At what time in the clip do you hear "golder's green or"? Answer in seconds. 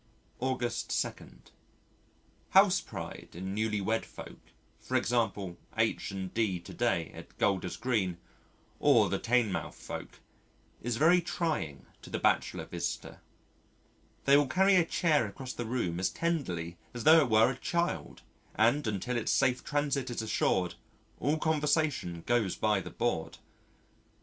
7.37-9.09